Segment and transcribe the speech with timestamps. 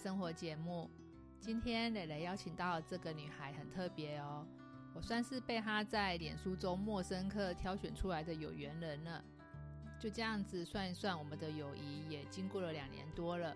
[0.00, 0.88] 生活节目。
[1.42, 4.46] 今天蕾蕾邀请到这个女孩很特别哦，
[4.94, 9.22] 我算是被她在脸书中陌生客挑选出来的有缘人了。
[9.98, 13.54] 就这样子算一算，我们的友谊也经过了两年多了，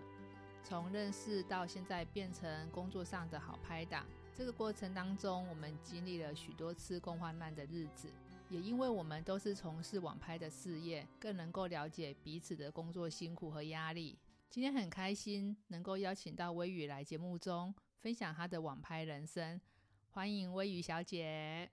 [0.63, 4.05] 从认识到现在变成工作上的好拍档。
[4.35, 8.07] 这个过程当中，我们经历了许多次共患难的日子。
[8.49, 14.15] 也因为我们都是从事网拍的事业，更能够了解彼此的工作辛苦和压力。
[14.55, 19.59] 今天很开心能够邀请到微雨来节目中分享她的网拍人生，
[20.11, 21.69] 欢迎微雨小姐。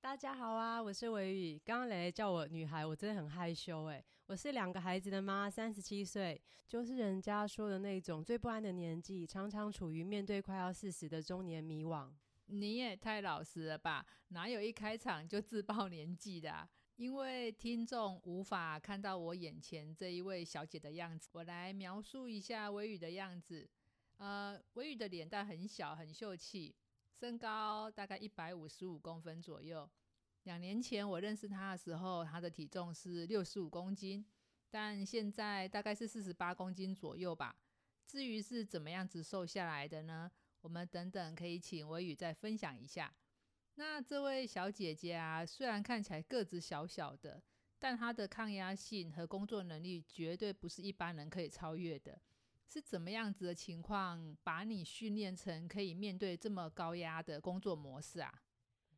[0.00, 1.60] 大家好啊，我是微雨。
[1.62, 4.02] 刚刚蕾蕾叫我女孩，我真的很害羞哎。
[4.28, 12.10] 我是两个孩子的妈，三十七岁，就是人家说的那种最不安的年纪，常常处于面对快要四十的中年迷惘。
[12.46, 14.06] 你也太老实了吧？
[14.28, 16.66] 哪有一开场就自曝年纪的？
[16.96, 23.68] 因为听众无法看到我眼前这一位小姐的样子，我来描述一下微雨的样子。
[24.16, 26.74] 呃，微雨的脸蛋很小，很秀气，
[27.12, 29.86] 身高大概一百五十五公分左右。
[30.44, 34.24] 两年前我认识她的时候，她的体重是六十五公斤，
[34.70, 37.54] 但现在大概是四十八公斤左右吧。
[38.06, 40.30] 至于是怎么样子瘦下来的呢？
[40.62, 43.14] 我们等等可以请微雨再分享一下。
[43.78, 47.42] 那这位小姐姐啊，虽然看起来个子小小的，
[47.78, 52.18] 但她的抗压性和工作能力绝对不是一般人可以超越的。
[52.68, 58.32] 是怎么样子的情况，把你训练成可以面对这么高压的工作模式啊？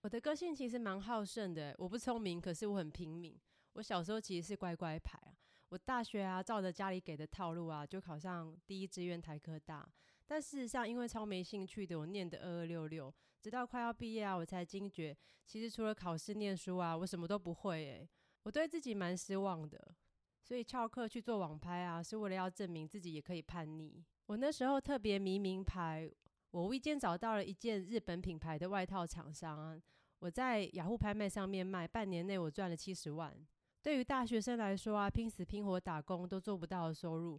[0.00, 3.36] 我的个性其实蛮好胜的，我不聪明，可是我很拼命。
[3.72, 5.34] 我小时候其实是乖乖牌啊，
[5.68, 9.86] 我大学啊照着家里给的套路啊，就考上第一志愿台科大。
[10.28, 18.08] 但事实上，因为超没兴趣的，我念的二二六六，直到快要毕业啊，我才惊觉，其实除了考试念书啊，我什么都不会诶，
[18.42, 19.94] 我对自己蛮失望的，
[20.42, 24.04] 所以翘课去做网拍啊，是为了要证明自己也可以叛逆。
[24.26, 26.08] 我那时候特别迷名牌。
[26.50, 29.78] 我无意间找到了一件日本品牌的外套厂商，
[30.18, 33.36] 我在雅虎拍卖上面卖，半年内我赚了七十万。
[33.82, 37.38] 对于大学生来说啊，拼死拼活打工都做不到的收入，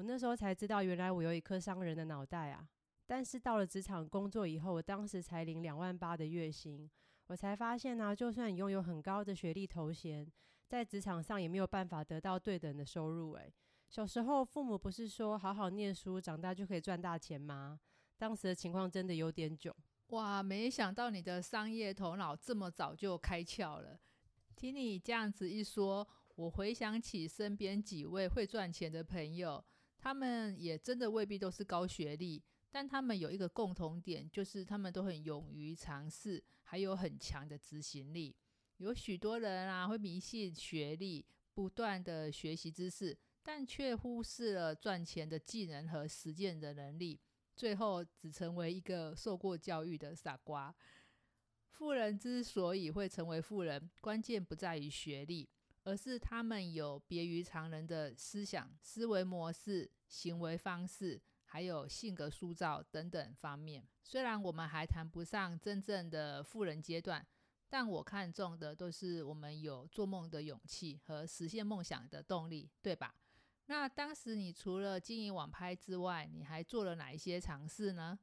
[0.00, 2.66] 我那时候才知道，原来我有一颗商人的脑袋啊！
[3.04, 6.90] 但是到了职场工作以后，我当时才领两万八的月薪，
[7.26, 10.26] 我才发现呢，就算你拥有很高的学历头衔，
[10.66, 13.32] 在职场上也没有办法得到对等的收入。
[13.32, 13.52] 诶，
[13.90, 17.78] 小时候父母不是说好好念书，长大就可以赚大钱吗？
[18.16, 19.70] 当时的情况真的有点囧
[20.06, 20.42] 哇！
[20.42, 24.00] 没想到你的商业头脑这么早就开窍了。
[24.56, 29.62] 听你这样子一说，我回想起身边几位会赚钱的朋友，
[30.00, 38.34] 他们也真的未必都是高学历，但他们有一个共同点，就是他们都很勇于尝试，还有很强的执行力。
[38.78, 47.20] 有许多人啊会迷信学历，不断的学习知识，但却忽视了赚钱的技能和实践的能力。
[47.54, 50.74] 最后只成为一个受过教育的傻瓜。
[51.68, 55.46] 富人之所以会成为富人，关键不在于学历，
[55.84, 63.86] 而是他们有别于常人的思想、思维模式、行为方式，还有性格塑造等等方面。
[64.02, 67.26] 虽然我们还谈不上真正的富人阶段，
[67.68, 73.14] 但我看重的都是我们有做梦的勇气和实现梦想的动力，对吧？
[73.66, 78.18] 那当时你除了经营网拍之外，你还做了哪一些尝试呢？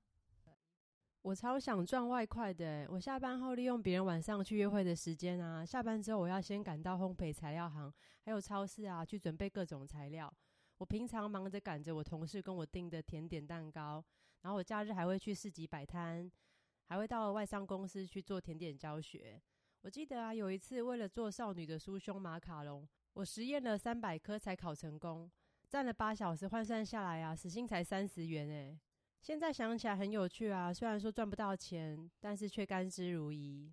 [1.28, 2.88] 我超想赚外快的。
[2.90, 7.94] 我下班后利用别人晚上去约会的时间啊，下班之后我要先赶到烘焙材料行，
[8.24, 10.34] 还有超市啊，去准备各种材料。
[10.78, 14.02] 我平常忙着赶着我同事跟我订的甜点蛋糕，
[14.44, 16.32] 然后我假日还会去市集摆摊，
[16.86, 19.38] 还会到外商公司去做甜点教学。
[19.82, 22.88] 我记得啊，有一次为了做少女的酥胸马卡龙。
[23.16, 25.30] 我实验了三百颗才烤成功，
[25.68, 28.80] 站了八小时，换算下来啊，时薪才三十元诶。
[29.28, 33.70] 现在想起来很有趣啊，虽然说赚不到钱，但是却甘之如饴。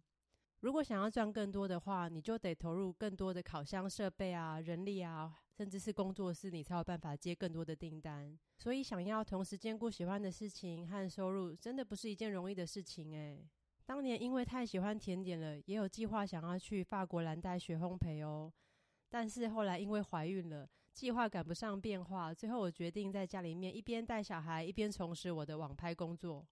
[0.63, 8.37] 如果想要赚更多的话，你就得投入更多的烤箱设备啊、人力啊，甚至是工作室，你才有办法接更多的订单。
[8.59, 13.49] 所以，想要同时兼顾喜欢的事情和收入，真的不是一件容易的事情诶。
[13.87, 18.53] 当年因为太喜欢甜点了，也有计划想要去法国蓝带学烘焙哦。
[19.09, 26.47] 但是后来因为怀孕了，计划赶不上变化，最后我决定在家里面一边带小孩，一边从事我的网拍工作。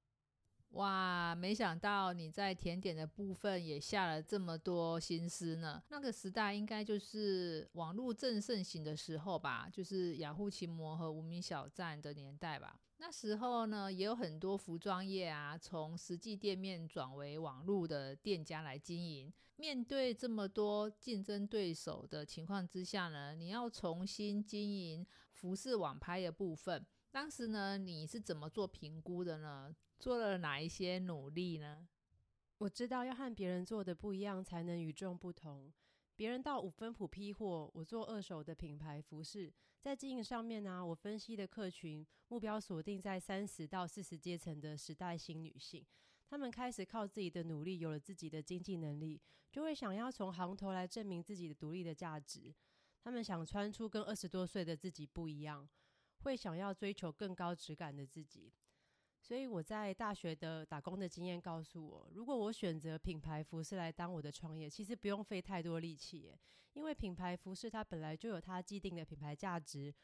[0.71, 5.81] 哇，没想到你在甜点的部分也下了这么多心思呢。
[5.91, 12.81] 那个时代应该就是网络正盛行的时候吧，就是雅虎奇摩和无名小站的年代吧。
[13.04, 19.32] 那时候呢，也有很多服装业啊，从实际店面转为网络的店家来经营。
[19.56, 26.87] 面对这么多竞争对手的情况之下呢，你要重新经营服饰网拍的部分。
[27.10, 29.75] 当时呢，你是怎么做评估的呢？
[29.99, 31.88] 做了哪一些努力呢？
[32.58, 35.72] 我知道要和别人做的不一样，才能与众不同。
[36.14, 39.52] 别人到五分埔批货，我做二手的品牌服饰，
[39.82, 45.84] 在经营上面呢，我分析的客群目标锁定在三十到四十阶层的时代新女性，
[46.31, 49.20] 她们开始靠自己的努力，有了自己的经济能力，
[49.50, 52.55] 就会想要从行头来证明自己的独立的价值。
[53.02, 55.69] 她们想穿出跟二十多岁的自己不一样，
[56.20, 58.52] 会想要追求更高质感的自己。
[59.23, 66.35] 所以我在大学的打工的经验告诉我，如果我选择品牌服饰来当我的创业，其实不用费太多力气，
[66.73, 69.95] 因为品牌服饰它本来就有它既定的品牌价值，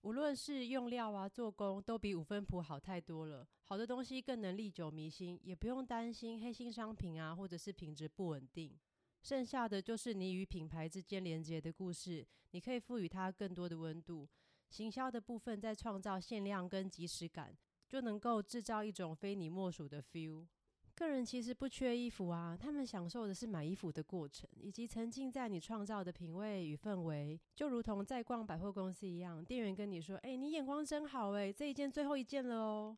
[0.00, 3.46] 无论是用料啊、做工，都比五分铺好太多了。
[3.62, 8.76] 好的东西更能历久弥新，也不用担心黑心商品啊，或者是品质不稳定。
[9.22, 14.28] 剩下的就是你与品牌之间连接的故事，你可以赋予它更多的温度。
[14.70, 17.56] 行销的部分在创造限量跟即时感。
[17.88, 20.46] 就能够制造一种非你莫属的 feel。
[20.94, 27.38] 个人其实不缺衣服啊，他们享受的是买衣服的过程，以及沉浸在你创造的品味与氛围。
[27.54, 32.96] 就如同在逛百货公司一样，店员跟你说：“哎，你眼光真好哎，这一件最后一件了哦。”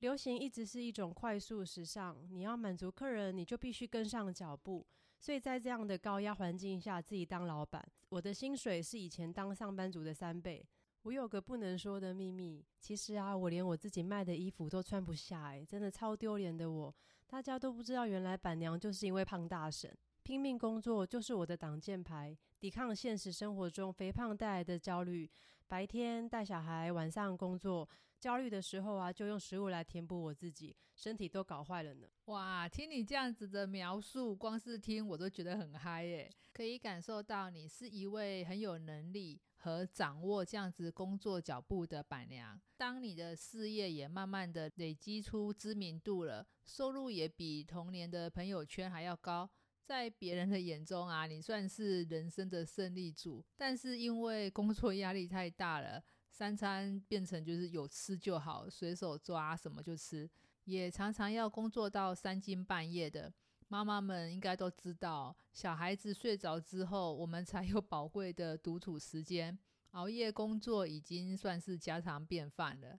[0.00, 4.86] 流行一直是一种快速时尚，你要满足客人，你就必须跟上脚步。
[5.18, 10.66] 所以在这样的高压环境下，自己当老板，我的薪水是以前当上班族的三倍。
[11.02, 16.70] 我有个不能说的秘密，其实啊，我连我自己卖的衣服都穿不下，哎，真的超丢脸的。
[16.70, 16.94] 我
[17.26, 25.30] 大家都不知道，原来板娘就是因为胖大婶，拼命工作就是我的挡箭牌，抵抗现实生活中肥胖带来的焦虑。
[25.66, 27.88] 白天带小孩，晚上工作，
[28.20, 32.06] 焦虑的时候啊，就用食物来填补我自己，身体都搞坏了呢。
[32.26, 39.40] 哇，听你这样子的描述，光是听我都觉得很嗨耶，可以感受到你是一位很有能力。
[39.62, 49.50] 和掌握这样子工作脚步的板娘，当你的事业也慢慢的累积出知名度了，收入也比同年的朋友圈还要高，
[49.84, 53.44] 在别人的眼中啊，你算是人生的胜利组。
[53.54, 56.02] 但是因为工作压力太大了，
[56.40, 60.26] 三餐变成就是有吃就好，随手抓什么就吃，
[60.64, 63.30] 也常常要工作到三更半夜的。
[63.68, 69.58] 妈妈们应该都知道，小孩子睡着之后，我们才有宝贵的独处时间。
[69.90, 72.98] 熬夜工作已经算是家常便饭了。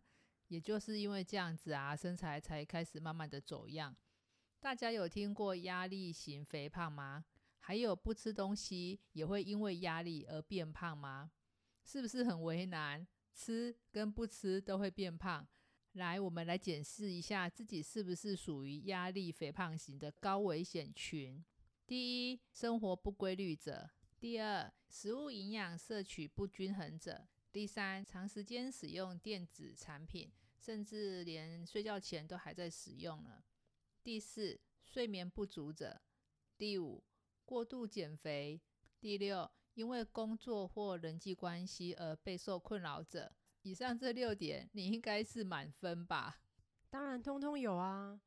[0.50, 3.96] 也就是因为这样子啊，身材才开始慢慢的走样。
[4.60, 7.26] 大家有听过压力型肥胖吗？
[7.58, 11.32] 还有不吃东西也会因为压力而变胖吗？
[11.84, 13.08] 是不是很为难？
[13.34, 15.48] 吃跟不吃都会变胖。
[15.94, 21.44] 来，我们来检视一下自己是不是属于压力肥胖型的高危险群。
[21.86, 33.44] 第一，生活不规律者；第二，食物营养摄取不均衡者；第三，长时间使用电子产品，甚至连睡觉前都还在使用了；
[34.02, 36.00] 第四，睡眠不足者；
[36.58, 37.04] 第五，
[37.44, 38.62] 过度减肥；
[39.02, 43.32] 第六，因为工作或人际关系而备受困扰者。
[43.64, 46.42] 以上这六点，你应该是满分吧？
[46.90, 48.20] 当然，通通有啊！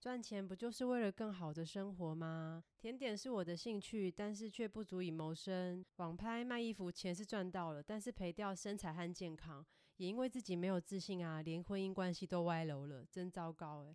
[0.00, 2.64] 赚钱不就是为了更好的生活吗？
[2.78, 5.84] 甜点是我的兴趣，但是却不足以谋生。
[5.96, 9.64] 网拍卖衣服，钱是赚到了，但是赔掉身材和健康。
[9.98, 13.94] 也因为自己没有自信啊，连婚姻关系都歪楼了，真糟糕诶。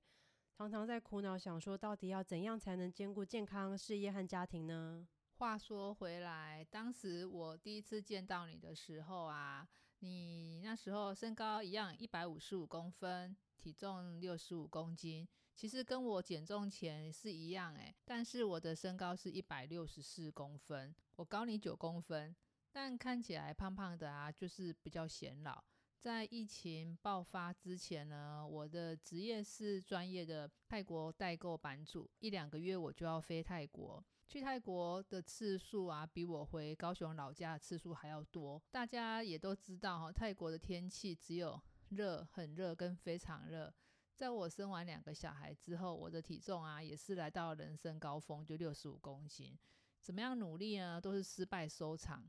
[0.57, 5.07] 常常在苦恼，想说到底要怎样才能兼顾健康、事业和家庭呢？
[5.37, 9.67] 话说回来，当时我第一次见到你的时候啊。
[9.99, 22.35] 你那时候身高一样，一百五十五公分，体重六十五公斤，其实跟我减重前是一样诶，但是我的身高是一百六十四公分，我高你九公分，
[22.71, 25.63] 但看起来胖胖的啊，就是比较显老。
[25.97, 34.05] 在疫情爆发之前呢，我的职业是专业的泰国代购版主，一两个月我就要飞泰国。
[34.27, 38.61] 去泰国的次数啊，比我回高雄老家的次数还要多。
[38.71, 43.73] 大家也都知道哈，泰国的天气只有热、很热跟非常热。
[44.15, 49.57] 在我生完两个小孩之后，我的体重啊也是来到人生高峰，就六十五公斤。
[50.01, 52.27] 怎么样努力呢，都是失败收场。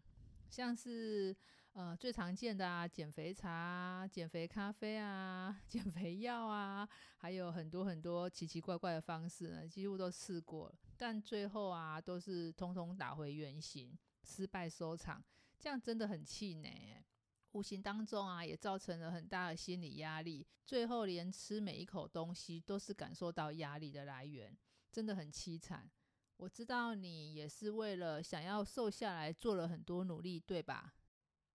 [0.50, 1.36] 像是
[1.72, 10.74] 呃最常见的啊，减肥茶、减肥咖啡啊、 减肥药啊，还有很多很多奇奇怪怪的方式呢，几乎都试过了。
[10.96, 15.22] 但最后啊，都是通通打回原形，失败收场，
[15.58, 17.04] 这样真的很气馁。
[17.52, 24.54] 无形当中啊，也造成了很大的心理压力，最后连吃每一口东西都是感受到压力的来源，
[24.92, 25.90] 真的很凄惨。
[26.36, 30.92] 我知道你也是为了想要瘦下来做了很多努力，对吧？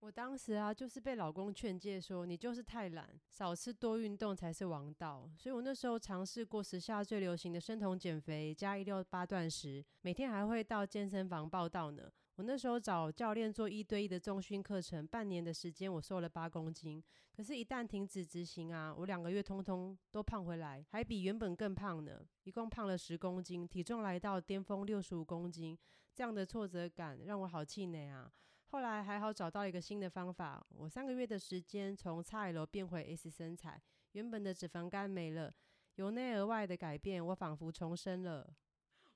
[0.01, 5.29] 我当时啊，就是被老公劝诫说，你就是太懒，少吃多运动才是王道。
[5.38, 12.12] 所以我那时候尝试过时下最流行的生酮减肥加一六八断食，每天还会到健身房报道呢。
[12.36, 17.01] 我那时候找教练做一对一的重训课程，半年的时间我瘦了八公斤。
[17.31, 25.77] 可是，一旦停止执行啊，我两个月通通都胖回来，还比原本更胖呢，一共胖了十公斤，体重来到巅峰六十五公斤。
[26.12, 28.31] 这样的挫折感让我好气馁啊！
[28.72, 33.82] 后来还好找到一个新的方法，我三个月的时间从 XL 变回 S 身材，
[34.13, 35.54] 原本的脂肪肝没了，
[35.96, 38.56] 由内而外的改变，我仿佛重生了。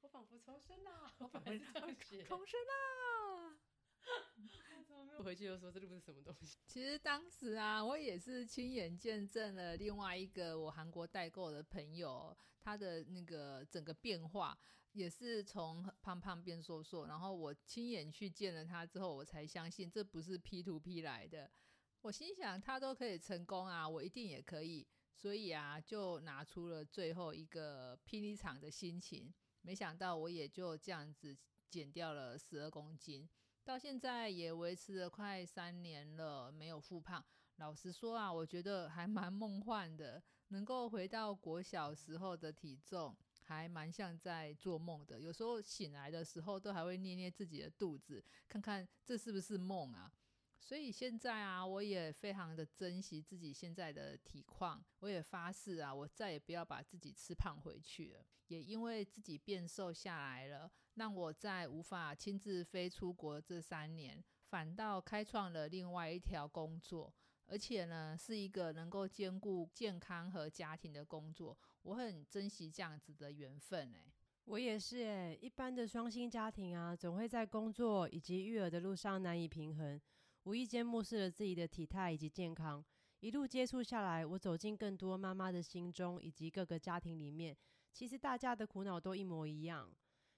[0.01, 3.57] 我仿佛重生了， 我仿佛重生了。
[5.17, 6.57] 我回去就说这不是什么东西。
[6.67, 14.57] 其实当时啊，我也是亲眼见证了另外一个我韩国代购的朋友，他的那个整个变化。
[14.93, 21.51] 也是从胖胖变瘦瘦，然后我亲眼去见了他之后，我才相信这不是 P to P 来的。
[21.99, 24.87] 我心想他都可以成功啊，我一定也可以。
[25.13, 29.33] 所以啊，就拿出了最后一个霹雳场的心情。
[29.61, 31.37] 没想到我也就这样子
[31.69, 33.27] 减掉了十二公斤，
[33.65, 37.21] 到现在也维持了快三年了，没有复胖。
[37.57, 43.15] 老实说啊，我觉得还蛮梦幻的，能够回到国小时候的体重。
[43.47, 50.11] 还蛮像在做梦的，有时候醒来的时候都还会捏捏自己的肚子，看看这是不是梦啊。
[50.59, 58.25] 所以现在啊，我也非常的珍惜自己现在的体况，我也发誓啊，我再也不要把自己吃胖回去了。
[58.47, 67.13] 也因为自己变瘦下来了，让我在无法亲自飞出国这三年，反倒开创了另外一条工作。
[67.47, 74.11] 而且呢，是一个能够兼顾健康和家庭的工作，我很珍惜这样子的缘分诶，
[74.45, 80.01] 我也是诶，一般的双薪家庭啊，总会在工作以及育儿的路上难以平衡，
[80.43, 82.83] 无意间漠视了自己的体态以及健康。
[83.19, 87.55] 一路接触下来，我走进更多妈妈的心中以及各个家庭里面，
[87.91, 89.91] 其实大家的苦恼都一模一样，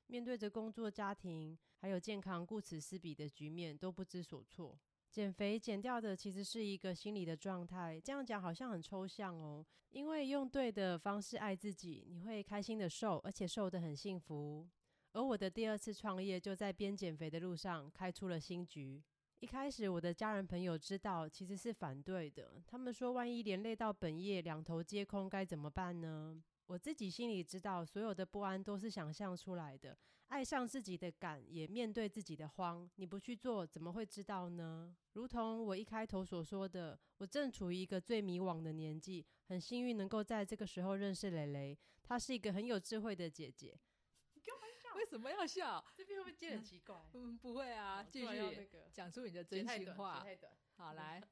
[0.07, 4.79] 面对着工作、家庭还有健康顾此失彼的局面，都不知所措。
[5.17, 9.65] 减肥减掉的其实是一个心理的状态，这样讲好像很抽象哦。
[9.89, 14.67] 因为用对的方式爱自己，你会开心的瘦，而且瘦得很幸福。
[15.13, 19.01] 而我的第二次创业就在边减肥的路上开出了新局。
[19.39, 26.39] 一开始我的家人朋友知道其实是反对的，他们说万一连累到本业两头皆空该怎么办呢？
[26.67, 29.97] 我自己心里知道，所有的不安都是想象出来的。
[30.27, 32.89] 爱上自己的感，也面对自己的慌。
[32.95, 34.93] 你不去做，怎么会知道呢？
[35.13, 41.77] 如同我一开头所说的，我正处于一个最迷惘的年纪，很幸运能够在这个时候认识蕾蕾。
[42.03, 43.79] 她是一个很有智慧的姐姐。
[44.33, 44.93] 你干嘛笑？
[44.97, 45.81] 为什么要笑？
[45.95, 46.97] 这边会不会接很奇怪？
[47.13, 50.25] 嗯，不会啊，继续讲出你的真心话。
[50.75, 51.23] 好，来。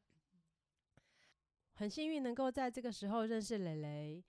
[1.74, 4.24] 很幸运能够在这个时候认识蕾蕾。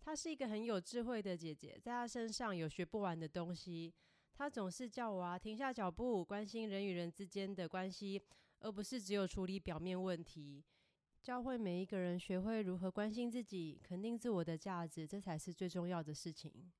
[0.00, 3.92] 她是一个很有智慧的姐姐，在她身上有学不完的东西。
[4.34, 8.22] 她总是叫我啊停下脚步，关心人与人之间的关系，
[8.60, 10.64] 而不是只有处理表面问题。
[11.20, 16.70] 教会每一个人学会如何关心自己，肯定自我的价值，这才是最重要的事情。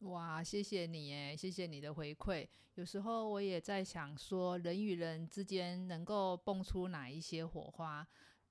[0.00, 2.46] 哇，谢谢你诶，谢谢你的回馈。
[2.74, 8.06] 有时候我也在想，说人与人之间能够蹦出哪一些火花。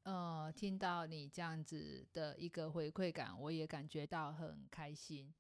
[0.08, 5.34] 呃，听到你这样子的一个回馈感，我也感觉到很开心。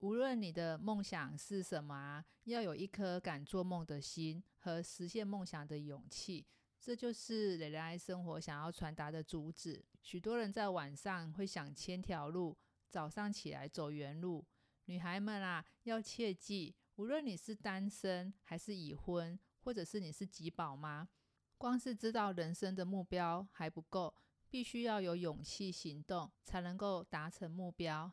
[0.00, 6.46] 无论你的梦想是什么，要有一颗敢做梦的心和实现梦想的勇气，
[6.78, 9.82] 这就是蕾蕾爱生活想要传达的主旨。
[10.02, 12.54] 许多人在晚上会想千条路，
[12.90, 14.44] 早上起来走原路。
[14.84, 21.08] 女孩们啊，要切记，无论你是单身还是已婚，或者是你是吉宝妈。
[21.56, 24.14] 光是知道人生的目标还不够，
[24.50, 28.12] 必须要有勇气行动，才能够达成目标。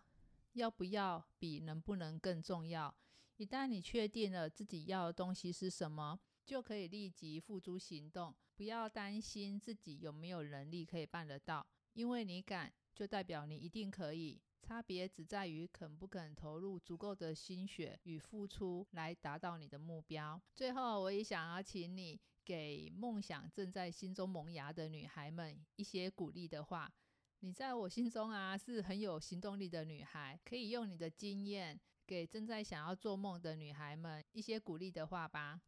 [0.53, 2.93] 要不要比能不能更重要？
[3.37, 8.35] 一旦你确定了自己要的东西是什么，就可以立即付诸行动。
[8.55, 14.39] 不要担心自己有没有能力可以办得到，因为你敢，就代表你一定可以。
[14.71, 20.41] 差别只在于肯不肯投入足够的心血与付出，来达到你的目标。
[20.55, 22.17] 最后，我也想要请你。
[22.43, 26.91] 给梦想正在心中萌芽的女孩们一些鼓励的话。
[27.41, 35.61] 你在我心中啊是很有行动力的女孩，可以用你的经验给正在想要做梦的女孩们一些鼓励的话吧。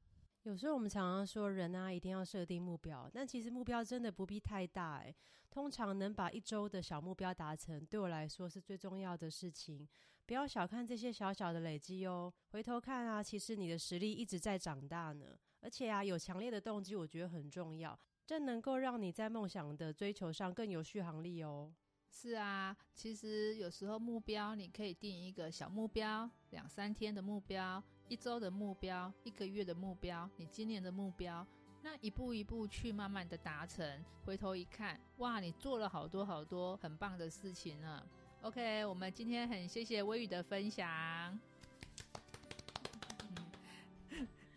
[0.43, 5.15] 有时候我们常常说人啊一定要设定目标，但其实目标真的不必太大诶，
[5.49, 9.87] 通常能把一周的小目标达成，对我来说是最重要的事情。
[10.25, 15.25] 不要小看这些小小的累积哦，回头看啊，其实你的实力一直在长大呢。
[15.61, 17.97] 而且啊，有强烈的动机，我觉得很重要。
[18.25, 21.73] 这能够让你在梦想的追求上更有续航力哦。
[22.09, 27.81] 是啊，其实有时候目标你可以定一个小目标，两三天的目标，
[28.13, 31.43] 一周的目标，一个月的目标，你今年的目标，
[31.81, 33.83] 那一步一步去慢慢的达成。
[34.23, 38.03] 回头一看，哇，你做了好多好多很棒的事情呢。
[38.43, 40.87] OK，我们今天很谢谢微雨的分享。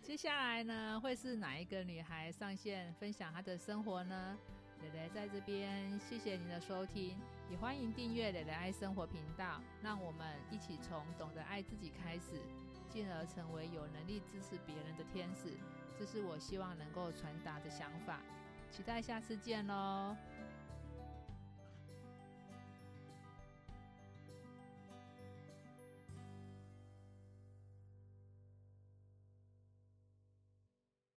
[0.02, 4.36] 接下来呢，会是哪一个女孩上线分享她的生活呢？
[4.82, 7.16] 蕾蕾在这边，谢谢您的收听，
[7.50, 12.38] 也欢迎订阅蕾蕾爱生活频道，让我们一起从懂得爱自己开始，
[12.96, 15.52] 进而成为有能力支持别人的天使。
[15.98, 18.20] 这是我希望能够传达的想法，
[18.70, 20.16] 期待下次见喽。